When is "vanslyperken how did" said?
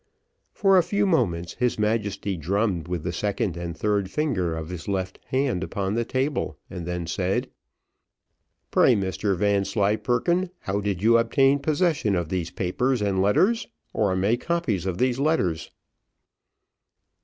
9.37-11.03